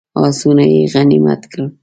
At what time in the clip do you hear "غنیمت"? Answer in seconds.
0.93-1.41